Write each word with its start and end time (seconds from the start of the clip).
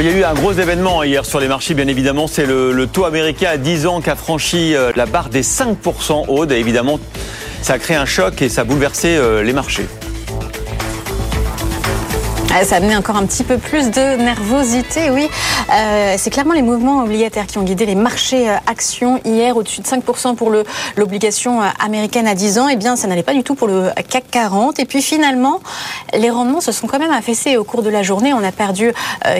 il 0.00 0.06
y 0.06 0.12
a 0.12 0.18
eu 0.18 0.24
un 0.24 0.34
gros 0.34 0.52
événement 0.52 1.02
hier 1.04 1.24
sur 1.24 1.40
les 1.40 1.48
marchés, 1.48 1.72
bien 1.72 1.86
évidemment. 1.86 2.26
C'est 2.26 2.44
le, 2.44 2.86
taux 2.86 3.06
américain 3.06 3.48
à 3.52 3.56
10 3.56 3.86
ans 3.86 4.00
qui 4.02 4.10
a 4.10 4.16
franchi 4.16 4.74
euh, 4.74 4.92
la 4.94 5.06
barre 5.06 5.30
des 5.30 5.42
5% 5.42 6.26
Aude. 6.28 6.52
Évidemment, 6.52 7.00
ça 7.62 7.74
a 7.74 7.78
créé 7.78 7.96
un 7.96 8.04
choc 8.04 8.42
et 8.42 8.50
ça 8.50 8.60
a 8.60 8.64
bouleversé 8.64 9.16
euh, 9.16 9.42
les 9.42 9.54
marchés. 9.54 9.86
Ah, 12.54 12.64
ça 12.64 12.76
a 12.76 12.78
amené 12.78 12.96
encore 12.96 13.16
un 13.16 13.26
petit 13.26 13.44
peu 13.44 13.58
plus 13.58 13.90
de 13.90 14.16
nervosité, 14.16 15.10
oui. 15.10 15.28
Euh, 15.74 16.14
c'est 16.16 16.30
clairement 16.30 16.54
les 16.54 16.62
mouvements 16.62 17.02
obligataires 17.02 17.46
qui 17.46 17.58
ont 17.58 17.62
guidé 17.62 17.84
les 17.84 17.94
marchés 17.94 18.48
euh, 18.48 18.56
actions 18.66 19.20
hier, 19.24 19.56
au-dessus 19.56 19.82
de 19.82 19.86
5% 19.86 20.36
pour 20.36 20.50
l'obligation 20.96 21.60
euh, 21.60 21.66
américaine 21.84 22.26
à 22.26 22.34
10 22.34 22.58
ans. 22.58 22.68
Eh 22.68 22.76
bien, 22.76 22.96
ça 22.96 23.08
n'allait 23.08 23.22
pas 23.22 23.34
du 23.34 23.42
tout 23.42 23.56
pour 23.56 23.68
le 23.68 23.90
CAC 24.08 24.30
40. 24.30 24.78
Et 24.78 24.86
puis 24.86 25.02
finalement, 25.02 25.60
les 26.14 26.30
rendements 26.30 26.60
se 26.60 26.72
sont 26.72 26.86
quand 26.86 26.98
même 26.98 27.10
affaissés 27.10 27.56
au 27.56 27.64
cours 27.64 27.82
de 27.82 27.90
la 27.90 28.02
journée. 28.02 28.32
On 28.32 28.42
a 28.42 28.52
perdu 28.52 28.92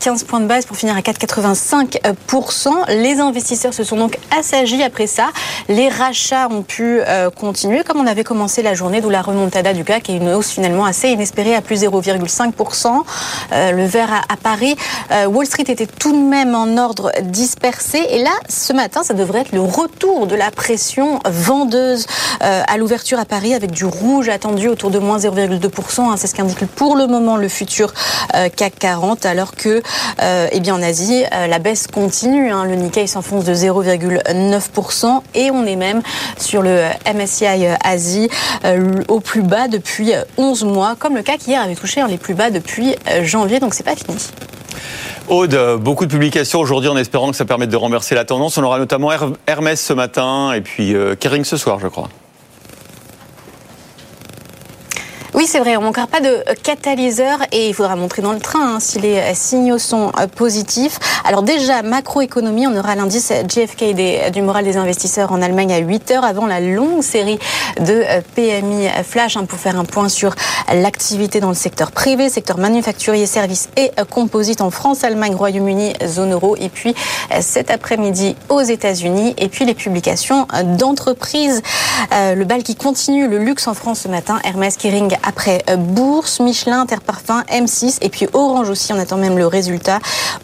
15 0.00 0.24
points 0.24 0.40
de 0.40 0.46
base 0.46 0.66
pour 0.66 0.76
finir 0.76 0.96
à 0.96 1.00
4,85%. 1.00 2.90
Les 2.90 3.20
investisseurs 3.20 3.72
se 3.72 3.84
sont 3.84 3.96
donc 3.96 4.18
assagis 4.38 4.82
après 4.82 5.06
ça. 5.06 5.28
Les 5.68 5.88
rachats 5.88 6.48
ont 6.50 6.62
pu 6.62 7.00
continuer 7.36 7.84
comme 7.84 8.00
on 8.00 8.06
avait 8.06 8.24
commencé 8.24 8.62
la 8.62 8.74
journée, 8.74 9.00
d'où 9.00 9.10
la 9.10 9.22
remontada 9.22 9.72
du 9.72 9.84
CAC 9.84 10.10
et 10.10 10.14
une 10.14 10.28
hausse 10.30 10.50
finalement 10.50 10.84
assez 10.84 11.08
inespérée 11.10 11.54
à 11.54 11.62
plus 11.62 11.82
0,5%. 11.82 12.87
Euh, 13.52 13.72
le 13.72 13.84
vert 13.84 14.08
à, 14.28 14.36
Paris. 14.36 14.76
Euh, 15.10 15.26
Wall 15.26 15.46
Street 15.46 15.64
était 15.68 15.86
tout 15.86 16.12
de 16.12 16.18
même 16.18 16.54
en 16.54 16.76
ordre 16.76 17.12
dispersé. 17.22 17.98
Et 18.10 18.22
là, 18.22 18.30
ce 18.48 18.72
matin, 18.72 19.02
ça 19.02 19.14
devrait 19.14 19.40
être 19.40 19.52
le 19.52 19.62
retour 19.62 20.26
de 20.26 20.36
la 20.36 20.50
pression 20.50 21.20
vendeuse 21.28 22.06
euh, 22.42 22.62
à 22.66 22.76
l'ouverture 22.76 23.18
à 23.18 23.24
Paris 23.24 23.54
avec 23.54 23.70
du 23.70 23.84
rouge 23.84 24.28
attendu 24.28 24.68
autour 24.68 24.90
de 24.90 24.98
moins 24.98 25.18
0,2%. 25.18 26.00
Hein. 26.00 26.14
C'est 26.16 26.26
ce 26.26 26.34
qu'indique 26.34 26.64
pour 26.66 26.96
le 26.96 27.06
moment 27.06 27.36
le 27.36 27.48
futur 27.48 27.92
CAC 28.32 28.78
40, 28.78 29.26
alors 29.26 29.52
que, 29.52 29.82
eh 30.52 30.60
bien, 30.60 30.74
en 30.74 30.82
Asie, 30.82 31.24
la 31.48 31.58
baisse 31.58 31.86
continue. 31.86 32.50
Hein. 32.50 32.64
Le 32.64 32.74
Nikkei 32.74 33.06
s'enfonce 33.06 33.44
de 33.44 33.54
0,9% 33.54 35.20
et 35.34 35.50
on 35.50 35.64
est 35.64 35.76
même 35.76 36.02
sur 36.38 36.62
le 36.62 36.82
MSCI 37.06 37.66
Asie 37.82 38.28
au 39.08 39.20
plus 39.20 39.42
bas 39.42 39.68
depuis 39.68 40.12
11 40.36 40.64
mois, 40.64 40.96
comme 40.98 41.16
le 41.16 41.22
CAC 41.22 41.46
hier 41.46 41.62
avait 41.62 41.74
touché 41.74 42.02
les 42.06 42.18
plus 42.18 42.34
bas 42.34 42.50
depuis 42.50 42.77
euh, 42.80 43.24
janvier, 43.24 43.60
donc 43.60 43.74
c'est 43.74 43.84
pas 43.84 43.96
fini. 43.96 44.16
Aude, 45.28 45.78
beaucoup 45.80 46.06
de 46.06 46.10
publications 46.10 46.60
aujourd'hui 46.60 46.88
en 46.88 46.96
espérant 46.96 47.30
que 47.30 47.36
ça 47.36 47.44
permette 47.44 47.68
de 47.70 47.76
renverser 47.76 48.14
la 48.14 48.24
tendance. 48.24 48.56
On 48.56 48.62
aura 48.62 48.78
notamment 48.78 49.10
Hermès 49.46 49.80
ce 49.80 49.92
matin 49.92 50.52
et 50.52 50.60
puis 50.62 50.94
euh, 50.94 51.14
Kering 51.14 51.44
ce 51.44 51.56
soir, 51.56 51.78
je 51.80 51.88
crois. 51.88 52.08
Oui, 55.38 55.46
c'est 55.46 55.60
vrai, 55.60 55.76
on 55.76 55.82
ne 55.82 55.86
manquera 55.86 56.08
pas 56.08 56.18
de 56.18 56.42
catalyseur 56.64 57.38
et 57.52 57.68
il 57.68 57.72
faudra 57.72 57.94
montrer 57.94 58.22
dans 58.22 58.32
le 58.32 58.40
train 58.40 58.74
hein, 58.74 58.80
si 58.80 58.98
les 58.98 59.22
signaux 59.34 59.78
sont 59.78 60.10
euh, 60.18 60.26
positifs. 60.26 60.98
Alors 61.24 61.44
déjà, 61.44 61.82
macroéconomie, 61.82 62.66
on 62.66 62.76
aura 62.76 62.96
l'indice 62.96 63.32
GFK 63.46 64.32
du 64.32 64.42
moral 64.42 64.64
des 64.64 64.76
investisseurs 64.76 65.30
en 65.30 65.40
Allemagne 65.40 65.72
à 65.72 65.78
8 65.78 66.10
heures 66.10 66.24
avant 66.24 66.48
la 66.48 66.58
longue 66.58 67.02
série 67.02 67.38
de 67.78 68.02
euh, 68.04 68.20
PMI 68.34 68.88
flash 69.04 69.36
hein, 69.36 69.44
pour 69.44 69.60
faire 69.60 69.78
un 69.78 69.84
point 69.84 70.08
sur 70.08 70.34
l'activité 70.74 71.38
dans 71.38 71.50
le 71.50 71.54
secteur 71.54 71.92
privé, 71.92 72.28
secteur 72.30 72.58
manufacturier, 72.58 73.26
services 73.26 73.68
et 73.76 73.92
euh, 74.00 74.04
composite 74.04 74.60
en 74.60 74.72
France, 74.72 75.04
Allemagne, 75.04 75.36
Royaume-Uni, 75.36 75.92
zone 76.04 76.32
euro 76.32 76.56
et 76.56 76.68
puis 76.68 76.96
cet 77.38 77.70
après-midi 77.70 78.34
aux 78.48 78.62
États-Unis 78.62 79.34
et 79.38 79.48
puis 79.48 79.64
les 79.64 79.74
publications 79.74 80.48
d'entreprises. 80.64 81.62
Le 82.10 82.42
bal 82.44 82.64
qui 82.64 82.74
continue, 82.74 83.28
le 83.28 83.38
luxe 83.38 83.68
en 83.68 83.74
France 83.74 84.00
ce 84.00 84.08
matin, 84.08 84.40
Hermès, 84.44 84.76
Kering, 84.76 85.16
après 85.28 85.62
euh, 85.68 85.76
Bourse, 85.76 86.40
Michelin, 86.40 86.80
Interparfum, 86.80 87.42
M6 87.52 87.98
et 88.00 88.08
puis 88.08 88.26
Orange 88.32 88.70
aussi. 88.70 88.92
On 88.94 88.98
attend 88.98 89.18
même 89.18 89.36
le 89.36 89.46
résultat. 89.46 89.98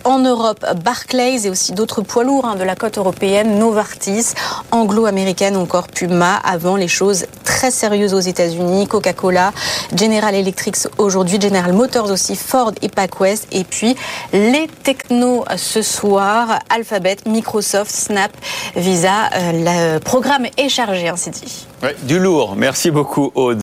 En 0.04 0.18
Europe, 0.18 0.64
Barclays 0.84 1.46
et 1.46 1.50
aussi 1.50 1.72
d'autres 1.72 2.02
poids 2.02 2.22
lourds 2.22 2.44
hein, 2.44 2.56
de 2.56 2.64
la 2.64 2.76
côte 2.76 2.98
européenne, 2.98 3.58
Novartis, 3.58 4.34
Anglo-Américaine, 4.72 5.56
encore 5.56 5.88
Puma. 5.88 6.36
Avant 6.44 6.76
les 6.76 6.88
choses 6.88 7.24
très 7.44 7.70
sérieuses 7.70 8.12
aux 8.12 8.20
États-Unis, 8.20 8.86
Coca-Cola, 8.86 9.52
General 9.96 10.34
Electric 10.34 10.76
aujourd'hui, 10.98 11.40
General 11.40 11.72
Motors 11.72 12.10
aussi, 12.10 12.36
Ford 12.36 12.72
et 12.82 12.88
PacWest. 12.90 13.46
Et 13.52 13.64
puis 13.64 13.96
les 14.32 14.68
technos 14.82 15.44
ce 15.56 15.80
soir, 15.80 16.58
Alphabet, 16.68 17.16
Microsoft, 17.26 17.90
Snap, 17.90 18.32
Visa. 18.76 19.30
Euh, 19.34 19.94
le 19.94 19.98
programme 20.00 20.46
est 20.58 20.68
chargé, 20.68 21.08
hein, 21.08 21.14
c'est 21.16 21.30
dit. 21.30 21.66
du 22.02 22.18
lourd. 22.18 22.54
Merci 22.56 22.90
beaucoup, 22.90 23.32
Aude. 23.34 23.52